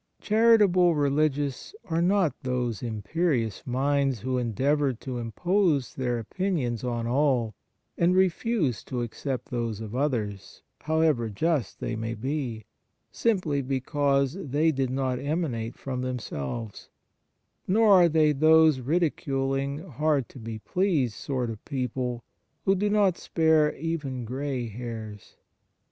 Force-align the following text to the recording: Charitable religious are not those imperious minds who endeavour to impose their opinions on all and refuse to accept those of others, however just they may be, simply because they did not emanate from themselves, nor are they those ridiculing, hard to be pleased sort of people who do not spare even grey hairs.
Charitable 0.19 0.95
religious 0.95 1.75
are 1.85 2.01
not 2.01 2.33
those 2.41 2.81
imperious 2.81 3.67
minds 3.67 4.21
who 4.21 4.39
endeavour 4.39 4.93
to 4.93 5.19
impose 5.19 5.93
their 5.93 6.17
opinions 6.17 6.83
on 6.83 7.05
all 7.05 7.53
and 7.99 8.15
refuse 8.15 8.83
to 8.85 9.03
accept 9.03 9.51
those 9.51 9.79
of 9.79 9.95
others, 9.95 10.63
however 10.81 11.29
just 11.29 11.79
they 11.79 11.95
may 11.95 12.15
be, 12.15 12.65
simply 13.11 13.61
because 13.61 14.33
they 14.33 14.71
did 14.71 14.89
not 14.89 15.19
emanate 15.19 15.75
from 15.75 16.01
themselves, 16.01 16.89
nor 17.67 17.91
are 17.93 18.09
they 18.09 18.31
those 18.31 18.79
ridiculing, 18.79 19.87
hard 19.87 20.27
to 20.29 20.39
be 20.39 20.57
pleased 20.57 21.13
sort 21.13 21.51
of 21.51 21.63
people 21.63 22.23
who 22.65 22.73
do 22.73 22.89
not 22.89 23.19
spare 23.19 23.75
even 23.75 24.25
grey 24.25 24.67
hairs. 24.67 25.35